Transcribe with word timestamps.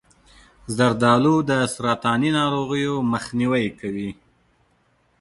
زردآلو 0.75 1.35
د 1.49 1.51
سرطاني 1.73 2.29
ناروغیو 2.39 2.95
مخنیوی 3.11 3.67
کوي. 3.79 4.11